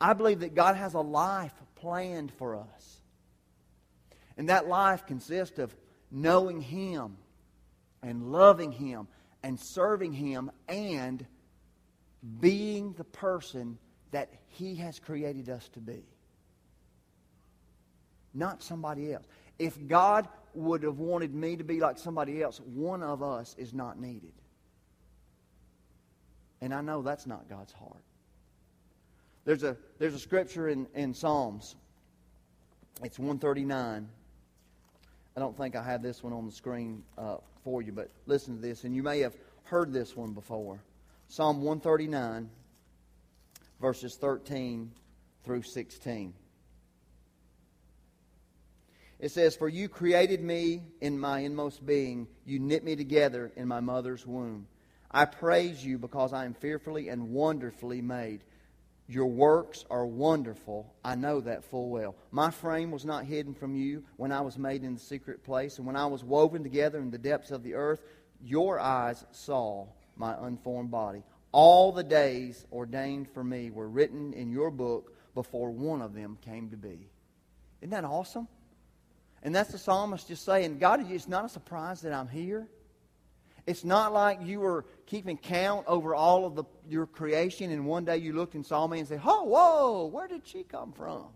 [0.00, 3.00] I believe that God has a life planned for us.
[4.36, 5.74] And that life consists of
[6.10, 7.18] knowing Him
[8.02, 9.08] and loving Him
[9.42, 11.26] and serving Him and
[12.40, 13.78] being the person
[14.12, 16.02] that He has created us to be.
[18.32, 19.26] Not somebody else.
[19.58, 23.74] If God would have wanted me to be like somebody else, one of us is
[23.74, 24.32] not needed.
[26.60, 28.02] And I know that's not God's heart.
[29.50, 31.74] There's a, there's a scripture in, in Psalms.
[33.02, 34.08] It's 139.
[35.36, 38.54] I don't think I have this one on the screen uh, for you, but listen
[38.54, 38.84] to this.
[38.84, 39.34] And you may have
[39.64, 40.84] heard this one before.
[41.26, 42.48] Psalm 139,
[43.80, 44.92] verses 13
[45.42, 46.32] through 16.
[49.18, 52.28] It says, For you created me in my inmost being.
[52.46, 54.68] You knit me together in my mother's womb.
[55.10, 58.44] I praise you because I am fearfully and wonderfully made.
[59.10, 60.94] Your works are wonderful.
[61.04, 62.14] I know that full well.
[62.30, 65.78] My frame was not hidden from you when I was made in the secret place,
[65.78, 68.00] and when I was woven together in the depths of the earth,
[68.40, 71.24] your eyes saw my unformed body.
[71.50, 76.38] All the days ordained for me were written in your book before one of them
[76.42, 77.10] came to be.
[77.80, 78.46] Isn't that awesome?
[79.42, 82.68] And that's the psalmist just saying, God, it's not a surprise that I'm here.
[83.66, 88.04] It's not like you were keeping count over all of the, your creation and one
[88.04, 91.26] day you looked and saw me and said, Oh, whoa, where did she come from?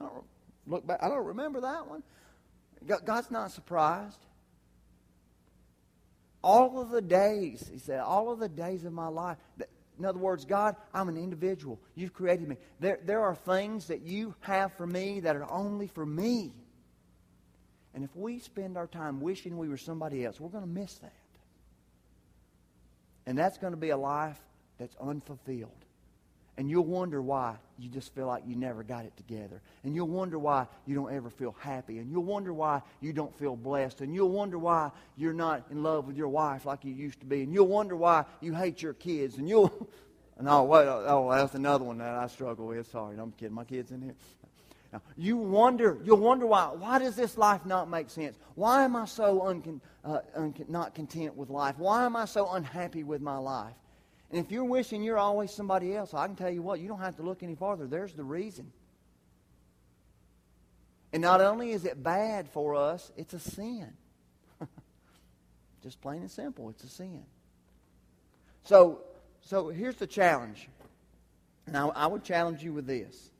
[0.00, 0.24] I don't
[0.66, 1.00] look back.
[1.02, 2.02] I don't remember that one.
[3.04, 4.18] God's not surprised.
[6.42, 9.36] all of the days, he said, all of the days of my life.
[9.98, 11.78] In other words, God, I'm an individual.
[11.94, 12.56] You've created me.
[12.80, 16.52] There, there are things that you have for me that are only for me.
[17.94, 20.94] And if we spend our time wishing we were somebody else, we're going to miss
[20.94, 21.12] that.
[23.26, 24.38] And that's going to be a life
[24.78, 25.70] that's unfulfilled.
[26.56, 29.60] And you'll wonder why you just feel like you never got it together.
[29.82, 31.98] And you'll wonder why you don't ever feel happy.
[31.98, 34.02] And you'll wonder why you don't feel blessed.
[34.02, 37.26] And you'll wonder why you're not in love with your wife like you used to
[37.26, 37.42] be.
[37.42, 39.38] And you'll wonder why you hate your kids.
[39.38, 39.88] And you'll.
[40.40, 42.90] No, oh, wait, oh, oh, that's another one that I struggle with.
[42.90, 43.54] Sorry, I'm kidding.
[43.54, 44.16] My kids in here.
[44.94, 46.66] Now, you wonder, you'll wonder why.
[46.66, 48.38] Why does this life not make sense?
[48.54, 50.20] Why am I so uncon, uh,
[50.68, 51.76] not content with life?
[51.78, 53.74] Why am I so unhappy with my life?
[54.30, 57.00] And if you're wishing you're always somebody else, I can tell you what, you don't
[57.00, 57.88] have to look any farther.
[57.88, 58.70] There's the reason.
[61.12, 63.92] And not only is it bad for us, it's a sin.
[65.82, 67.24] Just plain and simple, it's a sin.
[68.62, 69.00] So,
[69.40, 70.68] so here's the challenge.
[71.66, 73.30] Now, I would challenge you with this.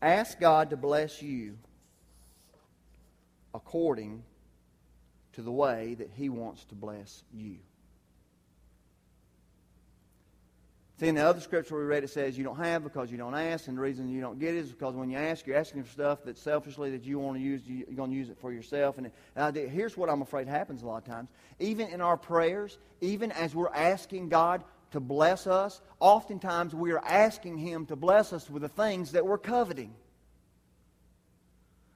[0.00, 1.58] Ask God to bless you
[3.52, 4.22] according
[5.32, 7.56] to the way that He wants to bless you.
[11.00, 13.34] See, in the other scripture we read, it says you don't have because you don't
[13.34, 15.84] ask, and the reason you don't get it is because when you ask, you're asking
[15.84, 18.52] for stuff that selfishly that you want to use, you're going to use it for
[18.52, 18.98] yourself.
[18.98, 21.28] And, and here's what I'm afraid happens a lot of times.
[21.60, 27.04] Even in our prayers, even as we're asking God to bless us, oftentimes we are
[27.04, 29.94] asking Him to bless us with the things that we're coveting.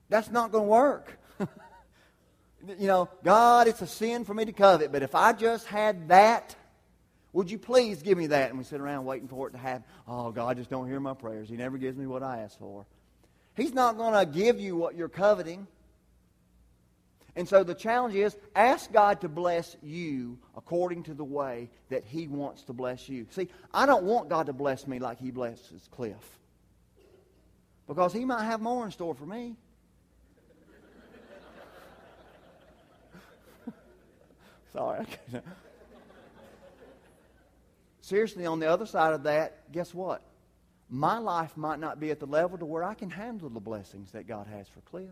[0.08, 1.18] That's not going to work
[2.78, 6.08] you know, God, it's a sin for me to covet, but if I just had
[6.08, 6.54] that,
[7.32, 8.50] would you please give me that?
[8.50, 9.84] And we sit around waiting for it to happen.
[10.06, 11.48] Oh, God just don't hear my prayers.
[11.48, 12.86] He never gives me what I ask for.
[13.56, 15.66] He's not going to give you what you're coveting.
[17.34, 22.04] And so the challenge is ask God to bless you according to the way that
[22.04, 23.26] He wants to bless you.
[23.30, 26.38] See, I don't want God to bless me like He blesses Cliff.
[27.86, 29.56] Because He might have more in store for me.
[34.74, 35.06] Sorry.
[38.02, 40.20] Seriously, on the other side of that, guess what?
[40.90, 44.10] My life might not be at the level to where I can handle the blessings
[44.10, 45.08] that God has for Cliff.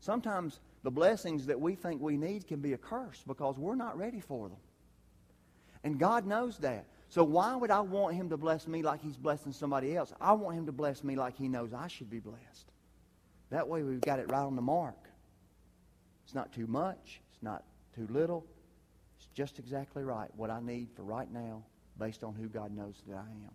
[0.00, 3.98] Sometimes the blessings that we think we need can be a curse because we're not
[3.98, 4.58] ready for them.
[5.84, 6.86] And God knows that.
[7.08, 10.12] So why would I want him to bless me like he's blessing somebody else?
[10.20, 12.70] I want him to bless me like he knows I should be blessed.
[13.50, 15.08] That way we've got it right on the mark.
[16.24, 17.20] It's not too much.
[17.32, 18.44] It's not too little.
[19.16, 20.28] It's just exactly right.
[20.36, 21.62] What I need for right now
[21.98, 23.50] based on who God knows that I am.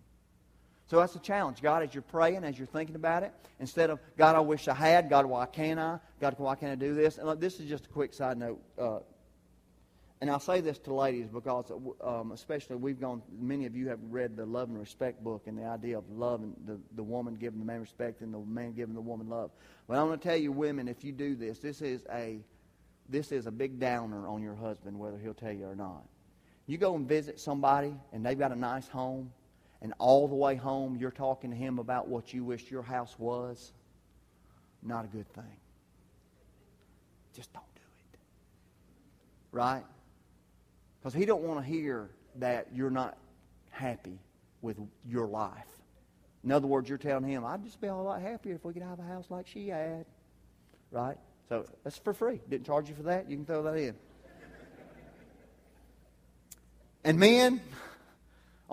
[0.86, 1.62] So that's the challenge.
[1.62, 4.74] God, as you're praying, as you're thinking about it, instead of, God, I wish I
[4.74, 5.98] had, God, why can't I?
[6.20, 7.16] God, why can't I do this?
[7.16, 8.60] And look, this is just a quick side note.
[8.78, 8.98] Uh,
[10.20, 11.70] and I'll say this to ladies because,
[12.02, 15.58] um, especially, we've gone, many of you have read the Love and Respect book and
[15.58, 18.72] the idea of love and the, the woman giving the man respect and the man
[18.72, 19.50] giving the woman love.
[19.88, 22.38] But I'm going to tell you, women, if you do this, this is a
[23.08, 26.04] this is a big downer on your husband, whether he'll tell you or not.
[26.66, 29.30] You go and visit somebody, and they've got a nice home,
[29.84, 33.14] and all the way home you're talking to him about what you wish your house
[33.18, 33.70] was.
[34.82, 35.56] Not a good thing.
[37.36, 37.82] Just don't do
[38.14, 38.18] it.
[39.52, 39.84] Right?
[40.98, 43.18] Because he don't want to hear that you're not
[43.68, 44.18] happy
[44.62, 45.68] with your life.
[46.44, 48.82] In other words, you're telling him, I'd just be a lot happier if we could
[48.82, 50.06] have a house like she had.
[50.90, 51.18] Right?
[51.50, 52.40] So that's for free.
[52.48, 53.28] Didn't charge you for that.
[53.28, 53.94] You can throw that in.
[57.04, 57.60] And men,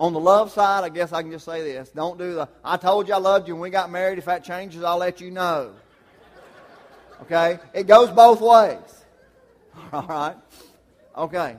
[0.02, 1.90] on the love side, I guess I can just say this.
[1.90, 4.18] Don't do the, I told you I loved you when we got married.
[4.18, 5.74] If that changes, I'll let you know.
[7.22, 7.60] Okay?
[7.72, 9.04] It goes both ways.
[9.92, 10.34] All right?
[11.16, 11.56] Okay.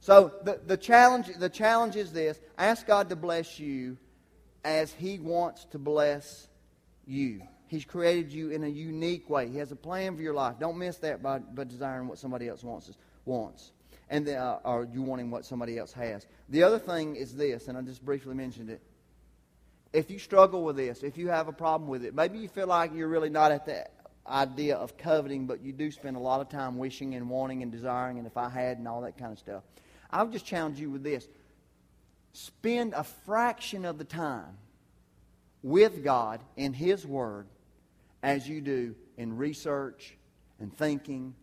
[0.00, 3.96] So the, the, challenge, the challenge is this ask God to bless you
[4.64, 6.48] as He wants to bless
[7.06, 7.42] you.
[7.68, 9.48] He's created you in a unique way.
[9.48, 10.56] He has a plan for your life.
[10.58, 12.90] Don't miss that by, by desiring what somebody else wants.
[13.24, 13.70] wants.
[14.10, 16.26] And the, uh, or you wanting what somebody else has.
[16.48, 18.82] The other thing is this, and I just briefly mentioned it.
[19.92, 22.66] If you struggle with this, if you have a problem with it, maybe you feel
[22.66, 23.92] like you're really not at that
[24.26, 27.70] idea of coveting, but you do spend a lot of time wishing and wanting and
[27.70, 29.62] desiring, and if I had and all that kind of stuff.
[30.10, 31.26] I would just challenge you with this.
[32.32, 34.58] Spend a fraction of the time
[35.62, 37.46] with God in His Word
[38.22, 40.16] as you do in research
[40.60, 41.34] and thinking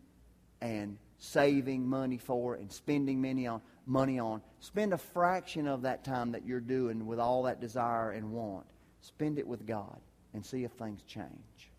[0.60, 6.02] and saving money for and spending money on money on spend a fraction of that
[6.04, 8.66] time that you're doing with all that desire and want
[9.00, 10.00] spend it with god
[10.34, 11.70] and see if things change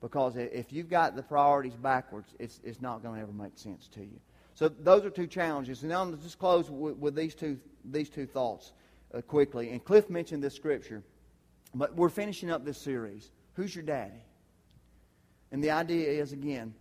[0.00, 3.88] Because if you've got the priorities backwards, it's, it's not going to ever make sense
[3.88, 4.18] to you.
[4.54, 5.82] So those are two challenges.
[5.82, 8.72] And I'm just close with, with these, two, these two thoughts
[9.14, 9.70] uh, quickly.
[9.70, 11.02] And Cliff mentioned this scripture,
[11.74, 13.30] but we're finishing up this series.
[13.54, 14.24] Who's your daddy?
[15.52, 16.74] And the idea is, again,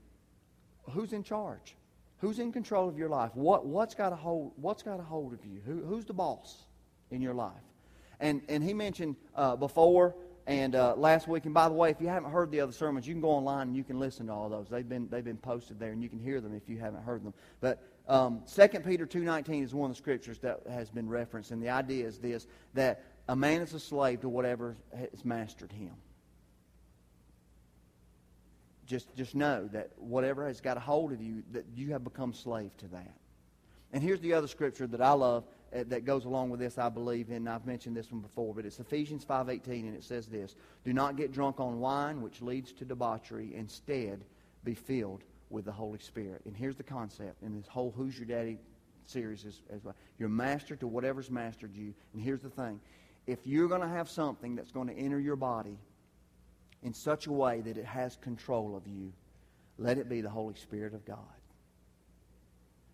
[0.90, 1.76] who's in charge?
[2.20, 3.32] Who's in control of your life?
[3.34, 5.62] What, what's, got a hold, what's got a hold of you?
[5.66, 6.66] Who, who's the boss
[7.12, 7.54] in your life?
[8.20, 10.16] And, and he mentioned uh, before
[10.46, 13.08] and uh, last week, and by the way, if you haven't heard the other sermons,
[13.08, 14.68] you can go online and you can listen to all those.
[14.68, 17.24] They've been, they've been posted there, and you can hear them if you haven't heard
[17.24, 17.36] them.
[17.62, 21.62] But um, 2 Peter 2.19 is one of the scriptures that has been referenced, and
[21.62, 25.92] the idea is this, that a man is a slave to whatever has mastered him.
[28.90, 32.34] Just, just know that whatever has got a hold of you, that you have become
[32.34, 33.14] slave to that.
[33.94, 35.44] And here's the other scripture that I love
[35.76, 38.66] uh, that goes along with this, I believe, and I've mentioned this one before, but
[38.66, 42.74] it's Ephesians 5.18, and it says this, Do not get drunk on wine, which leads
[42.74, 43.54] to debauchery.
[43.54, 44.24] Instead,
[44.64, 46.42] be filled with the Holy Spirit.
[46.46, 48.58] And here's the concept in this whole Who's Your Daddy
[49.06, 49.96] series as, as well.
[50.18, 51.94] You're master to whatever's mastered you.
[52.14, 52.80] And here's the thing.
[53.28, 55.78] If you're going to have something that's going to enter your body
[56.84, 59.12] in such a way that it has control of you,
[59.78, 61.18] let it be the Holy Spirit of God.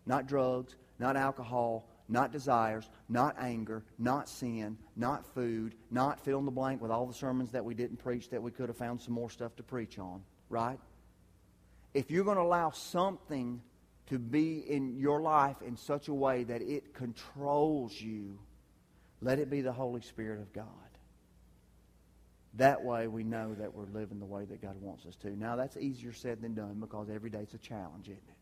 [0.06, 6.46] Not drugs, not alcohol, not desires, not anger, not sin, not food, not fill in
[6.46, 9.02] the blank with all the sermons that we didn't preach that we could have found
[9.02, 10.80] some more stuff to preach on, right?
[11.94, 13.62] If you're going to allow something
[14.08, 18.38] to be in your life in such a way that it controls you,
[19.22, 20.68] let it be the Holy Spirit of God.
[22.58, 25.38] That way we know that we're living the way that God wants us to.
[25.38, 28.36] Now, that's easier said than done because every day's a challenge, isn't it?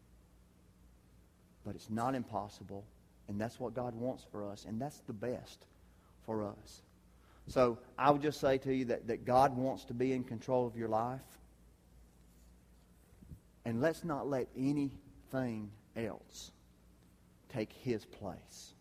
[1.66, 2.86] But it's not impossible,
[3.28, 5.66] and that's what God wants for us, and that's the best
[6.26, 6.82] for us.
[7.48, 10.68] So I would just say to you that, that God wants to be in control
[10.68, 11.22] of your life.
[13.66, 16.52] And let's not let anything else
[17.50, 18.73] take his place.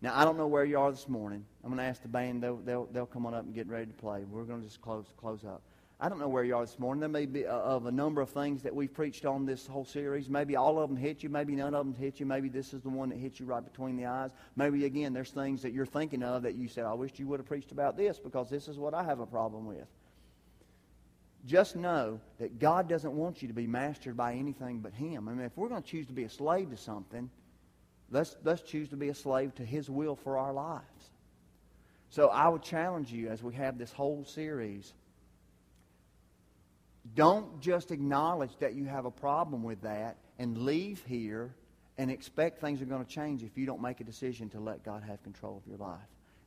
[0.00, 1.44] Now, I don't know where you are this morning.
[1.64, 3.86] I'm going to ask the band, they'll, they'll, they'll come on up and get ready
[3.86, 4.24] to play.
[4.24, 5.62] We're going to just close, close up.
[6.00, 7.00] I don't know where you are this morning.
[7.00, 9.66] There may be a, uh, of a number of things that we've preached on this
[9.66, 10.28] whole series.
[10.30, 11.28] Maybe all of them hit you.
[11.28, 12.26] Maybe none of them hit you.
[12.26, 14.30] Maybe this is the one that hits you right between the eyes.
[14.54, 17.40] Maybe, again, there's things that you're thinking of that you said, I wish you would
[17.40, 19.88] have preached about this because this is what I have a problem with.
[21.44, 25.28] Just know that God doesn't want you to be mastered by anything but Him.
[25.28, 27.28] I mean, if we're going to choose to be a slave to something,
[28.10, 31.10] let's, let's choose to be a slave to His will for our lives.
[32.10, 34.94] So I would challenge you as we have this whole series
[37.14, 41.54] don't just acknowledge that you have a problem with that and leave here
[41.96, 44.84] and expect things are going to change if you don't make a decision to let
[44.84, 45.98] God have control of your life.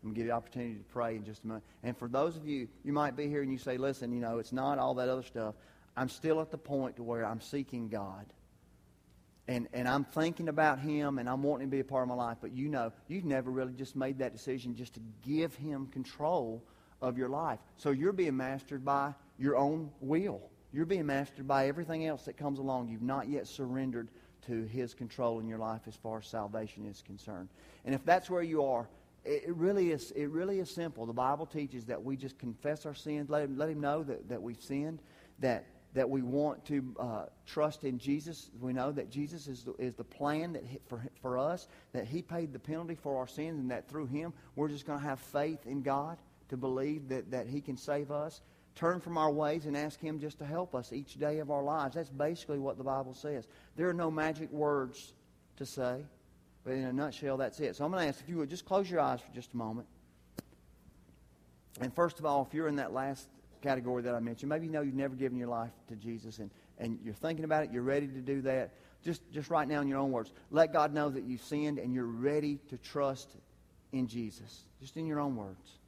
[0.03, 1.64] I'm going to give you the opportunity to pray in just a minute.
[1.84, 4.39] And for those of you, you might be here and you say, listen, you know,
[4.39, 5.55] it's not all that other stuff.
[5.95, 8.26] I'm still at the point to where I'm seeking God.
[9.48, 12.16] And, and I'm thinking about him and I'm wanting to be a part of my
[12.16, 12.38] life.
[12.42, 16.64] But you know, you've never really just made that decision just to give him control
[17.02, 17.60] of your life.
[17.78, 20.42] So you're being mastered by your own will.
[20.72, 22.89] You're being mastered by everything else that comes along.
[22.89, 24.08] You've not yet surrendered
[24.48, 27.50] to His control in your life as far as salvation is concerned.
[27.86, 28.88] And if that's where you are,
[29.24, 31.06] it really is, it really is simple.
[31.06, 34.30] The Bible teaches that we just confess our sins, let Him, let him know that,
[34.30, 35.00] that we've sinned,
[35.39, 38.50] that, that we want to uh, trust in Jesus.
[38.60, 42.06] We know that Jesus is the, is the plan that he, for, for us, that
[42.06, 45.06] He paid the penalty for our sins, and that through Him we're just going to
[45.06, 46.18] have faith in God
[46.50, 48.42] to believe that, that He can save us
[48.76, 51.64] turn from our ways and ask Him just to help us each day of our
[51.64, 51.96] lives.
[51.96, 53.48] That's basically what the Bible says.
[53.76, 55.14] There are no magic words
[55.58, 56.04] to say,
[56.64, 57.76] but in a nutshell, that's it.
[57.76, 59.58] So I'm going to ask if you would just close your eyes for just a
[59.58, 59.88] moment.
[61.80, 63.28] And first of all, if you're in that last
[63.62, 66.49] category that I mentioned, maybe you know you've never given your life to Jesus and,
[66.78, 68.74] and you're thinking about it, you're ready to do that.
[69.03, 71.93] Just, just right now in your own words, let God know that you've sinned and
[71.93, 73.30] you're ready to trust
[73.91, 74.64] in Jesus.
[74.80, 75.80] Just in your own words.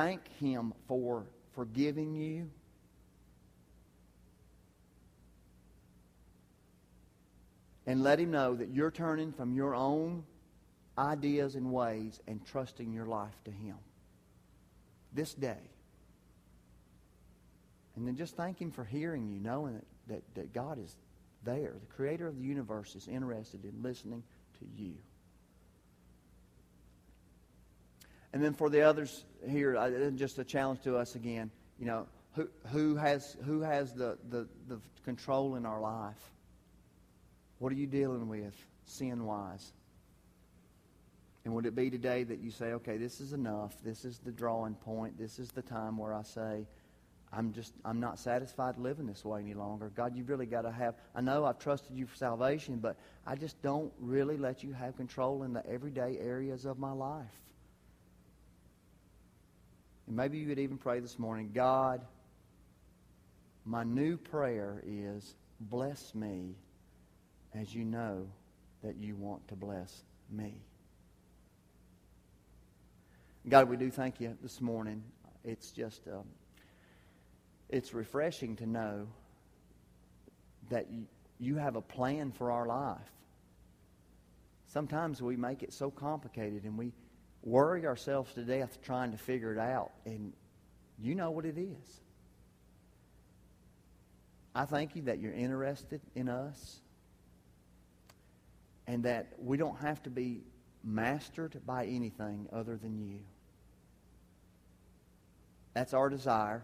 [0.00, 2.50] thank Him for forgiving you.
[7.86, 10.24] And let Him know that you're turning from your own
[11.00, 13.76] ideas and ways and trusting your life to Him
[15.12, 15.56] this day.
[17.96, 20.94] And then just thank Him for hearing you, knowing that, that, that God is
[21.44, 21.72] there.
[21.80, 24.22] The Creator of the universe is interested in listening
[24.60, 24.94] to you.
[28.32, 31.50] And then for the others here, uh, just a challenge to us again.
[31.80, 36.30] You know, who, who has, who has the, the, the control in our life?
[37.58, 39.72] What are you dealing with sin wise?
[41.44, 43.74] And would it be today that you say, okay, this is enough.
[43.82, 45.18] This is the drawing point.
[45.18, 46.66] This is the time where I say,
[47.32, 49.90] I'm just, I'm not satisfied living this way any longer.
[49.94, 53.36] God, you've really got to have, I know I've trusted you for salvation, but I
[53.36, 57.26] just don't really let you have control in the everyday areas of my life.
[60.08, 62.04] And maybe you would even pray this morning, God,
[63.64, 66.56] my new prayer is, bless me
[67.54, 68.26] as you know
[68.82, 70.54] that you want to bless me.
[73.48, 75.02] God, we do thank you this morning.
[75.44, 76.24] It's just, um,
[77.70, 79.08] it's refreshing to know
[80.68, 81.06] that you,
[81.38, 82.98] you have a plan for our life.
[84.66, 86.92] Sometimes we make it so complicated and we
[87.42, 89.92] worry ourselves to death trying to figure it out.
[90.04, 90.34] And
[90.98, 92.00] you know what it is.
[94.54, 96.80] I thank you that you're interested in us
[98.86, 100.42] and that we don't have to be
[100.84, 103.20] mastered by anything other than you.
[105.74, 106.62] That's our desire.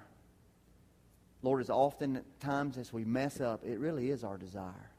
[1.43, 4.91] Lord, as often times as we mess up, it really is our desire.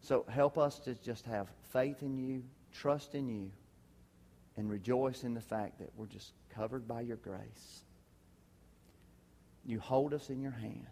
[0.00, 2.42] So help us to just have faith in you,
[2.72, 3.50] trust in you,
[4.56, 7.82] and rejoice in the fact that we're just covered by your grace.
[9.66, 10.86] You hold us in your hand.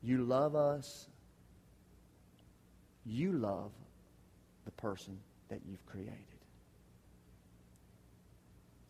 [0.00, 1.08] You love us.
[3.04, 3.72] You love
[4.64, 5.18] the person
[5.48, 6.27] that you've created.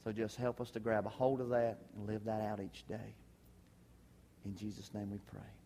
[0.09, 2.89] So just help us to grab a hold of that and live that out each
[2.89, 3.15] day.
[4.47, 5.58] In Jesus' name we pray.